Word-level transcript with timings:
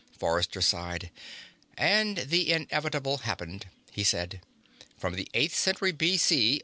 Forrester 0.17 0.61
sighed. 0.61 1.11
"And 1.77 2.17
the 2.17 2.51
inevitable 2.51 3.19
happened," 3.19 3.67
he 3.91 4.03
said. 4.03 4.41
"From 4.97 5.13
the 5.13 5.29
eighth 5.35 5.53
century 5.53 5.91
B.C. 5.91 6.59